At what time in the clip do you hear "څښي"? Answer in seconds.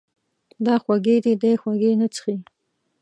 2.13-2.35